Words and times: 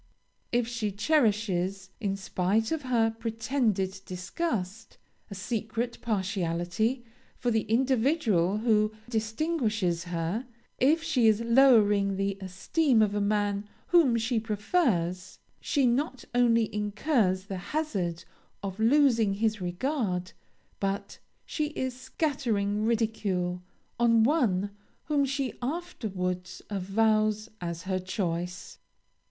If 0.51 0.67
she 0.67 0.91
cherishes, 0.91 1.91
in 1.99 2.17
spite 2.17 2.71
of 2.71 2.81
her 2.81 3.11
pretended 3.11 4.01
disgust, 4.03 4.97
a 5.29 5.35
secret 5.35 5.99
partiality 6.01 7.05
for 7.37 7.51
the 7.51 7.67
individual 7.69 8.57
who 8.57 8.93
distinguishes 9.09 10.05
her, 10.05 10.47
if 10.79 11.03
she 11.03 11.27
is 11.27 11.41
lowering 11.41 12.15
the 12.15 12.35
esteem 12.41 13.03
of 13.03 13.13
a 13.13 13.21
man 13.21 13.69
whom 13.89 14.17
she 14.17 14.39
prefers, 14.39 15.37
she 15.59 15.85
not 15.85 16.25
only 16.33 16.73
incurs 16.73 17.43
the 17.43 17.57
hazard 17.57 18.23
of 18.63 18.79
losing 18.79 19.35
his 19.35 19.61
regard, 19.61 20.31
but 20.79 21.19
she 21.45 21.67
is 21.77 21.95
scattering 21.95 22.85
ridicule 22.85 23.61
on 23.99 24.23
one 24.23 24.71
whom 25.03 25.25
she 25.25 25.53
afterwards 25.61 26.63
avows 26.71 27.49
as 27.61 27.83
her 27.83 27.99
choice. 27.99 28.79